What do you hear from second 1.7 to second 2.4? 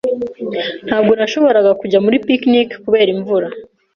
kujya muri